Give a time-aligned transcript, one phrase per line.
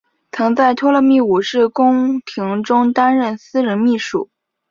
[0.31, 4.31] 曾在托勒密五世宫廷中担任私人秘书。